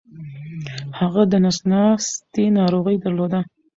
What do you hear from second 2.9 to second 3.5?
درلوده